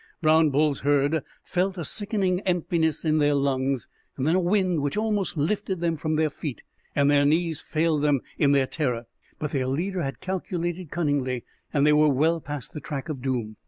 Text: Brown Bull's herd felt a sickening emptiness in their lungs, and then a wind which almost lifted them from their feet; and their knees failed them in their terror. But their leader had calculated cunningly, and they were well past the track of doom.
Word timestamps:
Brown 0.19 0.49
Bull's 0.49 0.79
herd 0.79 1.21
felt 1.43 1.77
a 1.77 1.85
sickening 1.85 2.39
emptiness 2.39 3.05
in 3.05 3.19
their 3.19 3.35
lungs, 3.35 3.87
and 4.17 4.25
then 4.25 4.33
a 4.33 4.39
wind 4.39 4.81
which 4.81 4.97
almost 4.97 5.37
lifted 5.37 5.79
them 5.79 5.95
from 5.95 6.15
their 6.15 6.31
feet; 6.31 6.63
and 6.95 7.11
their 7.11 7.23
knees 7.23 7.61
failed 7.61 8.01
them 8.01 8.21
in 8.39 8.51
their 8.51 8.65
terror. 8.65 9.05
But 9.37 9.51
their 9.51 9.67
leader 9.67 10.01
had 10.01 10.19
calculated 10.19 10.89
cunningly, 10.89 11.45
and 11.71 11.85
they 11.85 11.93
were 11.93 12.09
well 12.09 12.41
past 12.41 12.73
the 12.73 12.81
track 12.81 13.09
of 13.09 13.21
doom. 13.21 13.57